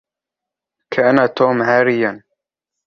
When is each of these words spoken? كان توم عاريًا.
كان 0.93 1.33
توم 1.37 1.61
عاريًا. 1.61 2.23